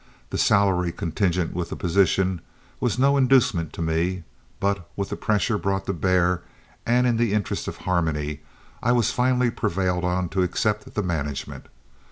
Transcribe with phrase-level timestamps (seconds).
[0.31, 2.41] The salary contingent with the position
[2.79, 4.23] was no inducement to me,
[4.59, 6.41] but, with the pressure brought to bear
[6.87, 8.41] and in the interests of harmony,
[8.81, 11.67] I was finally prevailed on to accept the management.